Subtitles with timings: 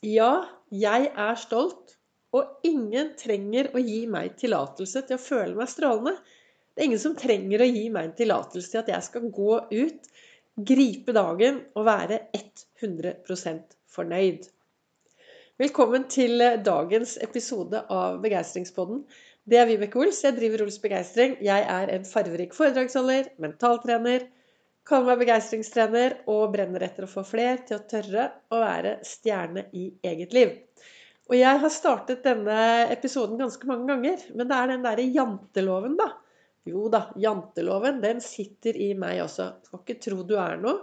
[0.00, 1.98] Ja, jeg er stolt,
[2.32, 6.14] og ingen trenger å gi meg tillatelse til å føle meg strålende.
[6.72, 9.58] Det er ingen som trenger å gi meg en tillatelse til at jeg skal gå
[9.74, 10.08] ut,
[10.70, 12.22] gripe dagen og være
[12.80, 14.48] 100% fornøyd.
[15.60, 19.04] Velkommen til dagens episode av Begeistringspodden.
[19.44, 20.22] Det er Vibeke Ols.
[20.24, 21.36] Jeg driver Ols Begeistring.
[21.44, 24.30] Jeg er en farverik foredragsholder, mentaltrener,
[24.88, 29.68] kaller meg begeistringstrener og brenner etter å få fler til å tørre å være stjerne
[29.76, 30.56] i eget liv.
[31.30, 32.56] Og jeg har startet denne
[32.90, 36.08] episoden ganske mange ganger, men det er den derre janteloven, da.
[36.66, 39.46] Jo da, janteloven, den sitter i meg også.
[39.68, 40.80] Skal ikke tro du er noe.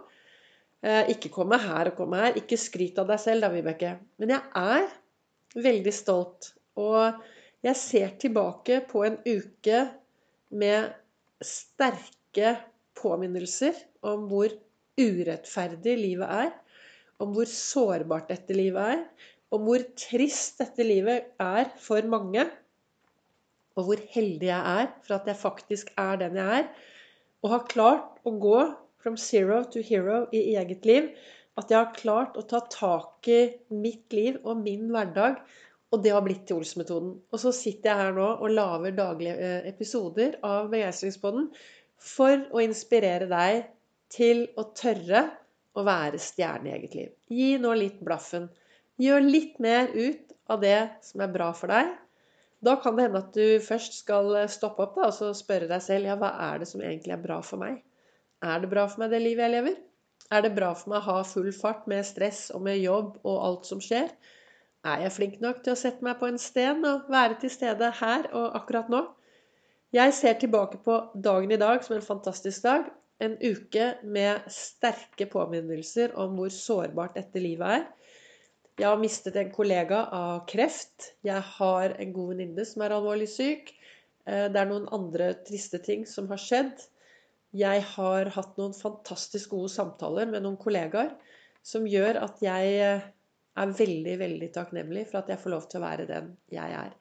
[0.81, 2.39] Eh, ikke komme her og komme her.
[2.39, 3.91] Ikke skryt av deg selv, da, Vibeke.
[4.21, 4.87] Men jeg er
[5.67, 6.53] veldig stolt.
[6.79, 7.19] Og
[7.65, 9.83] jeg ser tilbake på en uke
[10.55, 10.95] med
[11.43, 12.55] sterke
[12.97, 13.75] påminnelser
[14.07, 14.53] om hvor
[14.97, 16.53] urettferdig livet er,
[17.21, 19.03] om hvor sårbart dette livet er,
[19.53, 22.45] om hvor trist dette livet er for mange,
[23.77, 26.69] og hvor heldig jeg er for at jeg faktisk er den jeg er,
[27.45, 28.59] og har klart å gå
[29.03, 31.11] from zero to hero i eget liv.
[31.57, 33.39] At jeg har klart å ta tak i
[33.73, 35.39] mitt liv og min hverdag,
[35.93, 37.13] og det har blitt til Ols-metoden.
[37.31, 41.47] Og så sitter jeg her nå og lager daglige eh, episoder av Begeistringspodden
[42.03, 43.63] for å inspirere deg
[44.13, 45.25] til å tørre
[45.77, 47.13] å være stjerne i eget liv.
[47.29, 48.47] Gi nå litt blaffen.
[49.01, 51.91] Gjør litt mer ut av det som er bra for deg.
[52.65, 56.09] Da kan det hende at du først skal stoppe opp da, og spørre deg selv
[56.09, 57.83] ja, hva er det som egentlig er bra for meg.
[58.41, 59.77] Er det bra for meg, det livet jeg lever?
[60.33, 63.37] Er det bra for meg å ha full fart med stress og med jobb og
[63.37, 64.09] alt som skjer?
[64.87, 67.91] Er jeg flink nok til å sette meg på en sten og være til stede
[68.01, 69.03] her og akkurat nå?
[69.95, 72.89] Jeg ser tilbake på dagen i dag som en fantastisk dag.
[73.23, 77.85] En uke med sterke påminnelser om hvor sårbart dette livet er.
[78.77, 81.15] Jeg har mistet en kollega av kreft.
[81.25, 83.71] Jeg har en god venninne som er alvorlig syk.
[84.29, 86.85] Eh, det er noen andre triste ting som har skjedd.
[87.57, 91.15] Jeg har hatt noen fantastisk gode samtaler med noen kollegaer
[91.65, 93.07] som gjør at jeg eh,
[93.57, 96.93] er veldig, veldig takknemlig for at jeg får lov til å være den jeg er.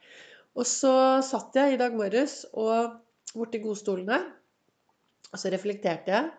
[0.56, 0.94] Og så
[1.26, 2.96] satt jeg i dag morges og
[3.36, 4.24] borti godstolen her,
[5.32, 6.30] og så reflekterte jeg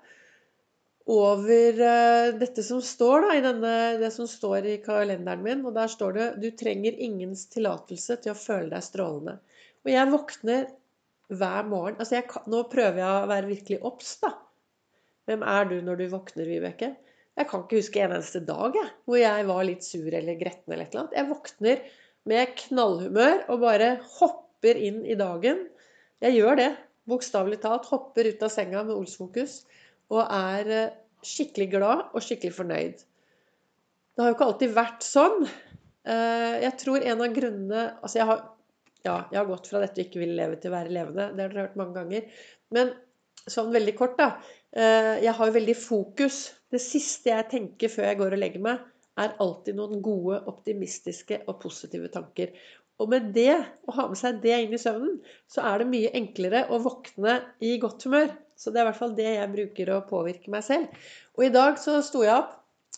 [1.07, 5.63] over uh, dette som står da, i denne, det som står i kalenderen min.
[5.67, 9.37] Og der står det 'Du trenger ingens tillatelse til å føle deg strålende'.
[9.85, 10.67] Og jeg våkner
[11.27, 14.33] hver morgen altså jeg, Nå prøver jeg å være virkelig obs, da.
[15.27, 16.95] Hvem er du når du våkner, Vibeke?
[17.37, 20.73] Jeg kan ikke huske en eneste dag jeg, hvor jeg var litt sur eller gretten.
[20.73, 21.15] eller et.
[21.15, 21.81] Jeg våkner
[22.27, 25.67] med knallhumør og bare hopper inn i dagen.
[26.23, 26.71] Jeg gjør det,
[27.09, 27.88] bokstavelig talt.
[27.91, 29.62] Hopper ut av senga med Olsfokus
[30.13, 33.01] og er eh, skikkelig glad og skikkelig fornøyd.
[34.18, 35.47] Det har jo ikke alltid vært sånn.
[36.07, 38.45] Eh, jeg tror en av grunnene Altså, jeg har,
[39.03, 41.31] ja, jeg har gått fra dette ikke ville leve til å være levende.
[41.34, 42.45] Det har dere hørt mange ganger.
[42.75, 42.94] Men
[43.47, 44.29] sånn veldig kort, da.
[44.75, 46.39] Eh, jeg har jo veldig fokus.
[46.72, 48.88] Det siste jeg tenker før jeg går og legger meg,
[49.18, 52.51] er alltid noen gode, optimistiske og positive tanker.
[52.97, 53.53] Og med det,
[53.85, 55.19] å ha med seg det inn i søvnen,
[55.51, 58.31] så er det mye enklere å våkne i godt humør.
[58.57, 61.03] Så det er i hvert fall det jeg bruker å påvirke meg selv.
[61.37, 62.55] Og i dag så sto jeg opp.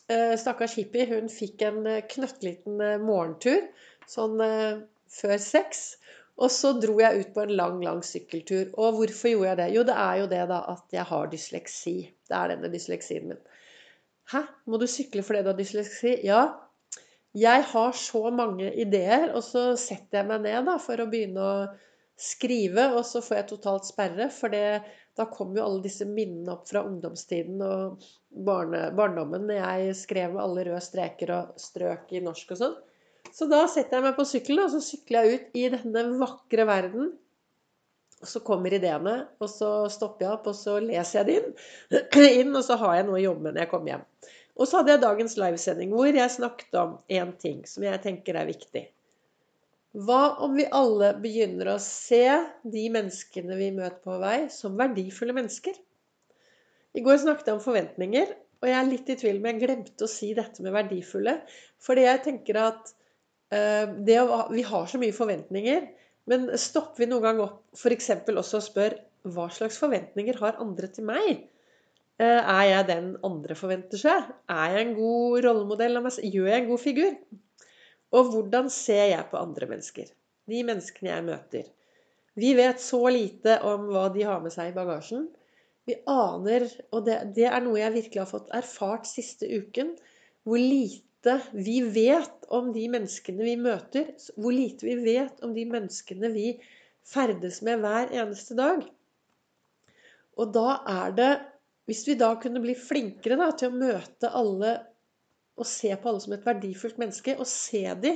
[0.09, 3.67] Eh, stakkars hippie, hun fikk en eh, knøttliten eh, morgentur
[4.09, 4.39] sånn
[5.13, 5.83] før seks.
[6.39, 8.71] Og så dro jeg ut på en lang, lang sykkeltur.
[8.79, 9.67] Og hvorfor gjorde jeg det?
[9.75, 11.95] Jo, det er jo det da at jeg har dysleksi.
[12.29, 13.41] Det er denne dysleksien min.
[14.31, 16.15] Hæ, må du sykle fordi du har dysleksi?
[16.23, 16.41] Ja.
[17.37, 21.43] Jeg har så mange ideer, og så setter jeg meg ned da, for å begynne
[21.45, 21.67] å
[22.19, 24.29] skrive, og så får jeg totalt sperre.
[24.33, 24.81] For det,
[25.17, 28.09] da kommer jo alle disse minnene opp fra ungdomstiden og
[28.49, 32.77] barne, barndommen når jeg skrev med alle røde streker og strøk i norsk og sånn.
[33.35, 36.65] Så da setter jeg meg på sykkelen, og så sykler jeg ut i denne vakre
[36.65, 37.11] verden
[38.19, 41.53] og så kommer ideene, og så stopper jeg opp, og så leser jeg det inn.
[42.41, 44.03] inn og så har jeg noe å jobbe med når jeg kommer hjem.
[44.59, 48.35] Og så hadde jeg dagens livesending hvor jeg snakket om én ting som jeg tenker
[48.35, 48.83] er viktig.
[50.05, 52.25] Hva om vi alle begynner å se
[52.67, 55.79] de menneskene vi møter på vei, som verdifulle mennesker?
[56.93, 60.05] I går snakket jeg om forventninger, og jeg er litt i tvil om jeg glemte
[60.05, 61.39] å si dette med verdifulle.
[61.81, 62.93] Fordi jeg tenker at
[63.49, 65.87] det, å, vi har så mye forventninger.
[66.29, 68.11] Men stopper vi noen gang opp f.eks.
[68.29, 68.97] også og spør
[69.33, 71.47] hva slags forventninger har andre til meg?
[72.19, 74.31] Eh, er jeg den andre forventer seg?
[74.51, 75.99] Er jeg en god rollemodell?
[76.19, 77.13] Gjør jeg en god figur?
[78.11, 80.09] Og hvordan ser jeg på andre mennesker?
[80.49, 81.67] De menneskene jeg møter.
[82.39, 85.29] Vi vet så lite om hva de har med seg i bagasjen.
[85.87, 89.93] Vi aner, og det, det er noe jeg virkelig har fått erfart siste uken,
[90.43, 95.65] hvor lite vi vet om de menneskene vi møter, hvor lite vi vet om de
[95.69, 96.51] menneskene vi
[97.07, 98.83] ferdes med hver eneste dag.
[100.39, 101.31] Og da er det
[101.89, 104.77] Hvis vi da kunne bli flinkere da, til å møte alle
[105.59, 108.13] og se på alle som et verdifullt menneske, og se de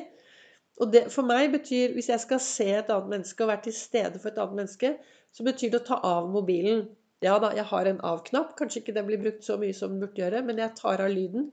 [0.81, 3.75] og det for meg betyr, Hvis jeg skal se et annet menneske og være til
[3.77, 4.95] stede for et annet menneske,
[5.33, 6.87] så betyr det å ta av mobilen.
[7.23, 8.55] Ja da, jeg har en av-knapp.
[8.57, 11.13] Kanskje ikke den blir brukt så mye som den burde gjøre, men jeg tar av
[11.13, 11.51] lyden.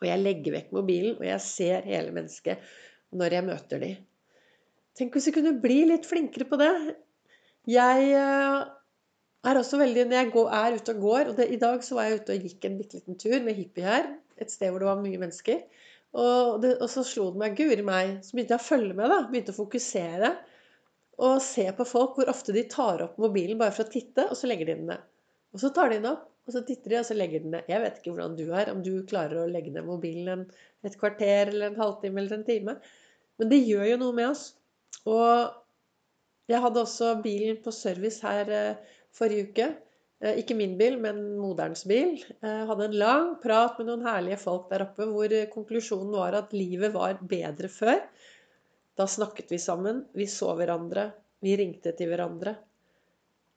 [0.00, 2.64] Og jeg legger vekk mobilen, og jeg ser hele mennesket
[3.12, 4.00] når jeg møter dem.
[4.98, 6.72] Tenk hvis vi kunne bli litt flinkere på det.
[7.70, 8.64] Jeg eh,
[9.50, 12.08] er også veldig Når jeg er ute og går og det, I dag så var
[12.08, 14.12] jeg ute og gikk en bitte liten tur med hippie her.
[14.38, 15.62] Et sted hvor det var mye mennesker.
[16.12, 18.18] Og, det, og så slo det meg guri meg.
[18.22, 19.08] Så begynte jeg å følge med.
[19.10, 20.34] da, Begynte å fokusere.
[21.22, 24.38] Og se på folk hvor ofte de tar opp mobilen bare for å titte, og
[24.38, 25.08] så legger de den ned.
[25.52, 27.56] Og så tar de den opp, og så titter de, og så legger de den
[27.58, 27.68] ned.
[27.70, 30.46] Jeg vet ikke hvordan du er, om du klarer å legge ned mobilen en,
[30.86, 32.76] et kvarter eller en halvtime eller en time.
[33.40, 34.46] Men det gjør jo noe med oss.
[35.08, 35.52] Og
[36.50, 39.68] jeg hadde også bilen på service her eh, forrige uke.
[40.22, 42.18] Eh, ikke min bil, men moderens bil.
[42.20, 46.38] Jeg eh, hadde en lang prat med noen herlige folk der oppe hvor konklusjonen var
[46.38, 47.98] at livet var bedre før.
[48.98, 51.08] Da snakket vi sammen, vi så hverandre,
[51.42, 52.54] vi ringte til hverandre.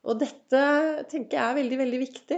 [0.06, 0.66] Og dette
[1.10, 2.38] tenker jeg er veldig, veldig viktig.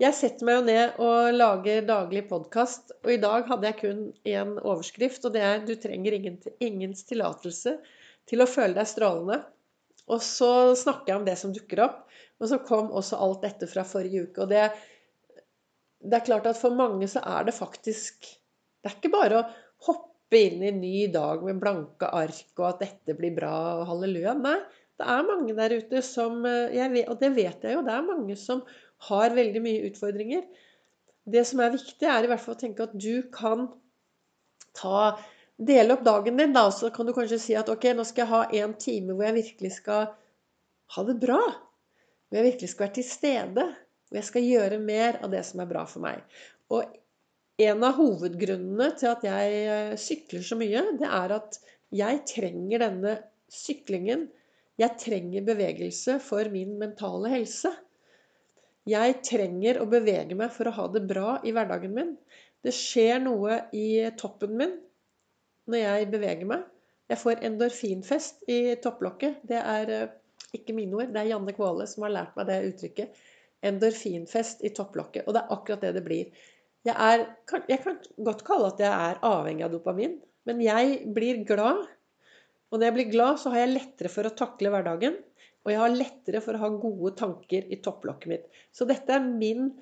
[0.00, 3.98] Jeg setter meg jo ned og lager daglig podkast, og i dag hadde jeg kun
[4.24, 7.74] én overskrift, og det er 'Du trenger ingen, ingens tillatelse
[8.26, 9.42] til å føle deg strålende'.
[10.10, 12.04] Og så snakker jeg om det som dukker opp.
[12.40, 14.44] Og så kom også alt dette fra forrige uke.
[14.44, 14.66] Og det,
[16.00, 18.28] det er klart at for mange så er det faktisk
[18.80, 19.48] Det er ikke bare å
[19.90, 23.88] hoppe inn i en ny dag med blanke ark og at dette blir bra og
[23.90, 24.32] halleluja.
[24.40, 24.56] Nei,
[24.96, 27.82] det er mange der ute som vet, Og det vet jeg jo.
[27.84, 28.62] Det er mange som
[29.10, 30.46] har veldig mye utfordringer.
[31.30, 33.68] Det som er viktig, er i hvert fall å tenke at du kan
[34.76, 35.18] ta
[35.60, 36.70] Dele opp dagen din, da.
[36.72, 39.36] Så kan du kanskje si at ok, nå skal jeg ha en time hvor jeg
[39.42, 40.06] virkelig skal
[40.94, 41.40] ha det bra.
[42.30, 43.66] Hvor jeg virkelig skal være til stede.
[44.08, 46.24] Hvor jeg skal gjøre mer av det som er bra for meg.
[46.72, 46.88] Og
[47.60, 51.60] en av hovedgrunnene til at jeg eh, sykler så mye, det er at
[51.92, 53.14] jeg trenger denne
[53.52, 54.28] syklingen.
[54.80, 57.74] Jeg trenger bevegelse for min mentale helse.
[58.88, 62.14] Jeg trenger å bevege meg for å ha det bra i hverdagen min.
[62.64, 64.78] Det skjer noe i toppen min
[65.70, 66.64] når jeg beveger meg.
[67.10, 69.42] Jeg får endorfinfest i topplokket.
[69.50, 70.16] Det er eh,
[70.56, 71.10] ikke mine ord.
[71.14, 73.22] Det er Janne Kvåle som har lært meg det uttrykket.
[73.70, 75.26] Endorfinfest i topplokket.
[75.26, 76.42] Og det er akkurat det det blir.
[76.86, 77.26] Jeg, er,
[77.68, 80.20] jeg kan godt kalle at jeg er avhengig av dopamin.
[80.48, 81.82] Men jeg blir glad.
[82.70, 85.18] Og når jeg blir glad, så har jeg lettere for å takle hverdagen.
[85.66, 88.46] Og jeg har lettere for å ha gode tanker i topplokket mitt.
[88.72, 89.72] Så dette er min,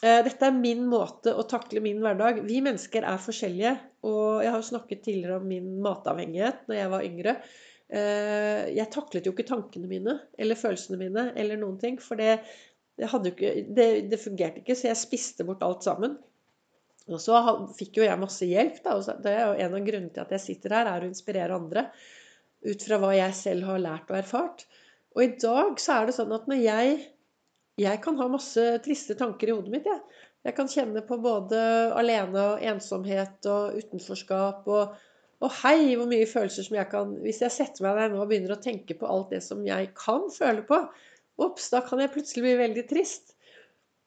[0.00, 2.40] dette er min måte å takle min hverdag.
[2.48, 3.74] Vi mennesker er forskjellige.
[4.08, 7.36] Og jeg har snakket tidligere om min matavhengighet når jeg var yngre.
[7.92, 11.98] Eh, jeg taklet jo ikke tankene mine eller følelsene mine eller noen ting.
[12.00, 12.38] For det,
[12.98, 16.16] ikke, det, det fungerte ikke, så jeg spiste bort alt sammen.
[17.10, 17.38] Og så
[17.76, 18.80] fikk jo jeg masse hjelp.
[18.84, 21.10] Da, og det er jo En av grunnene til at jeg sitter her, er å
[21.10, 21.88] inspirere andre.
[22.62, 24.66] Ut fra hva jeg selv har lært og erfart.
[25.12, 27.00] Og i dag så er det sånn at når jeg
[27.80, 30.26] Jeg kan ha masse triste tanker i hodet mitt, jeg.
[30.42, 31.58] Jeg kan kjenne på både
[31.96, 35.00] alene og ensomhet og utenforskap og
[35.42, 38.28] og hei, hvor mye følelser som jeg kan Hvis jeg setter meg der nå og
[38.30, 40.78] begynner å tenke på alt det som jeg kan føle på,
[41.42, 43.34] ops, da kan jeg plutselig bli veldig trist.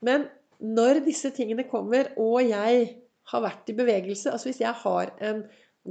[0.06, 0.30] Men
[0.64, 2.86] når disse tingene kommer, og jeg
[3.32, 5.42] har vært i bevegelse Altså hvis jeg har en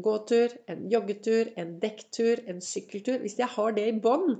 [0.05, 4.39] gåtur, en joggetur, en dekktur, en sykkeltur Hvis jeg har det i bånn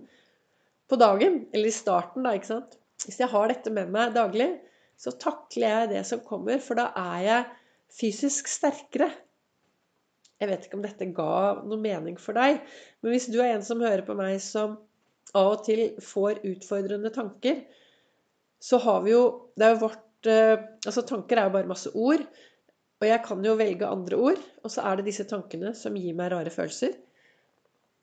[0.89, 4.49] på dagen, eller i starten, da, ikke sant Hvis jeg har dette med meg daglig,
[5.01, 7.45] så takler jeg det som kommer, for da er jeg
[7.95, 9.11] fysisk sterkere.
[10.41, 12.61] Jeg vet ikke om dette ga noe mening for deg.
[13.03, 14.79] Men hvis du er en som hører på meg som
[15.35, 17.63] av og til får utfordrende tanker,
[18.63, 19.23] så har vi jo
[19.57, 22.23] Det er jo vårt eh, Altså, tanker er jo bare masse ord.
[23.01, 24.45] Og jeg kan jo velge andre ord.
[24.63, 26.95] Og så er det disse tankene som gir meg rare følelser.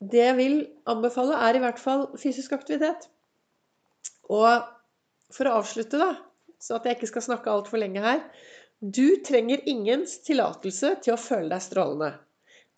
[0.02, 0.56] Det jeg vil
[0.86, 3.08] anbefale, er i hvert fall fysisk aktivitet.
[4.30, 4.62] Og
[5.32, 6.14] for å avslutte, da,
[6.62, 8.20] så at jeg ikke skal snakke altfor lenge her
[8.82, 12.08] du trenger ingens tillatelse til å føle deg strålende.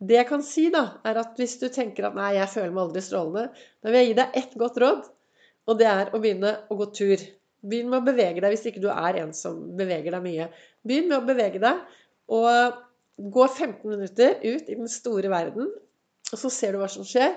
[0.05, 2.83] Det jeg kan si, da, er at hvis du tenker at 'nei, jeg føler meg
[2.83, 3.45] aldri strålende',
[3.81, 5.07] da vil jeg gi deg ett godt råd,
[5.65, 7.25] og det er å begynne å gå tur.
[7.65, 10.51] Begynn med å bevege deg hvis ikke du er en som beveger deg mye.
[10.85, 11.81] Begynn med å bevege deg,
[12.29, 12.77] og
[13.17, 15.73] gå 15 minutter ut i den store verden,
[16.33, 17.33] og så ser du hva som skjer.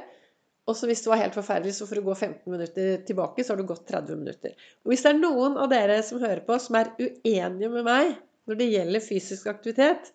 [0.67, 3.53] Og så hvis det var helt forferdelig, så får du gå 15 minutter tilbake, så
[3.53, 4.55] har du gått 30 minutter.
[4.83, 8.17] Og hvis det er noen av dere som hører på, som er uenige med meg
[8.47, 10.11] når det gjelder fysisk aktivitet,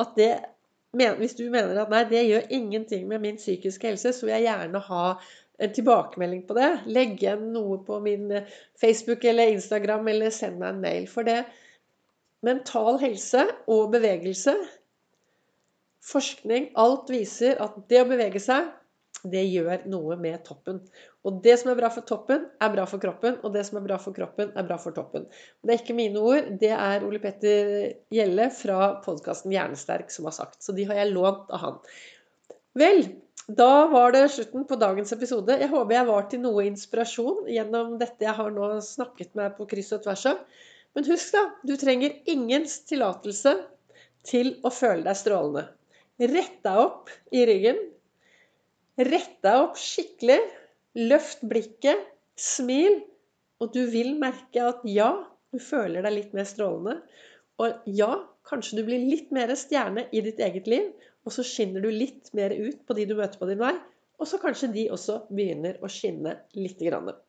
[0.00, 0.34] at det
[0.94, 4.44] Hvis du mener at nei, det gjør ingenting med min psykiske helse, så vil jeg
[4.44, 5.06] gjerne ha
[5.58, 6.68] en tilbakemelding på det.
[6.86, 8.46] Legg igjen noe på min eh,
[8.78, 11.08] Facebook eller Instagram, eller send meg en mail.
[11.10, 11.40] For det
[12.46, 14.54] mental helse og bevegelse
[16.04, 18.66] Forskning, alt viser at det å bevege seg,
[19.24, 20.82] det gjør noe med toppen.
[21.24, 23.38] Og det som er bra for toppen, er bra for kroppen.
[23.42, 25.24] Og det som er bra for kroppen, er bra for toppen.
[25.64, 30.36] Det er ikke mine ord, det er Ole Petter Gjelle fra podkasten Hjernesterk som har
[30.36, 30.60] sagt.
[30.64, 31.78] Så de har jeg lånt av han.
[32.76, 33.04] Vel,
[33.48, 35.56] da var det slutten på dagens episode.
[35.60, 39.68] Jeg håper jeg var til noe inspirasjon gjennom dette jeg har nå snakket med på
[39.70, 40.44] kryss og tvers av.
[40.94, 43.56] Men husk, da, du trenger ingens tillatelse
[44.28, 45.66] til å føle deg strålende.
[46.22, 47.80] Rett deg opp i ryggen.
[49.00, 50.40] Rett deg opp skikkelig.
[51.10, 52.10] Løft blikket.
[52.38, 53.00] Smil.
[53.62, 55.10] Og du vil merke at ja,
[55.54, 56.98] du føler deg litt mer strålende.
[57.62, 58.10] Og ja,
[58.46, 60.90] kanskje du blir litt mer stjerne i ditt eget liv.
[61.24, 63.74] Og så skinner du litt mer ut på de du møter på din vei.
[64.20, 67.14] Og så kanskje de også begynner å skinne lite grann.